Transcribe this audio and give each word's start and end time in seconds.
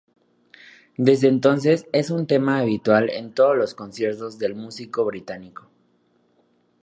Desde 0.97 1.27
entonces 1.27 1.85
es 1.93 2.09
un 2.09 2.25
tema 2.25 2.57
habitual 2.57 3.11
en 3.11 3.35
todos 3.35 3.55
los 3.55 3.75
conciertos 3.75 4.39
del 4.39 4.55
músico 4.55 5.05
británico. 5.05 5.69